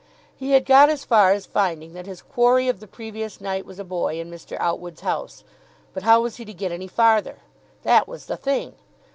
He 0.35 0.53
had 0.53 0.65
got 0.65 0.89
as 0.89 1.05
far 1.05 1.31
as 1.31 1.45
finding 1.45 1.93
that 1.93 2.07
his 2.07 2.23
quarry 2.23 2.67
of 2.67 2.79
the 2.79 2.87
previous 2.87 3.39
night 3.39 3.67
was 3.67 3.77
a 3.77 3.83
boy 3.83 4.19
in 4.19 4.31
Mr. 4.31 4.57
Outwood's 4.59 5.01
house, 5.01 5.43
but 5.93 6.01
how 6.01 6.21
was 6.21 6.37
he 6.37 6.45
to 6.45 6.53
get 6.55 6.71
any 6.71 6.87
farther? 6.87 7.37
That 7.83 8.07
was 8.07 8.25
the 8.25 8.35
thing. 8.35 8.73